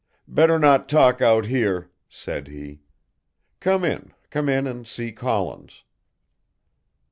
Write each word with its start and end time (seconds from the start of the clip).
"Better 0.27 0.57
not 0.57 0.89
talk 0.89 1.21
out 1.21 1.45
here," 1.45 1.91
said 2.09 2.47
he, 2.47 2.81
"come 3.59 3.83
in, 3.85 4.13
come 4.31 4.49
in 4.49 4.65
and 4.65 4.87
see 4.87 5.11
Collins." 5.11 5.83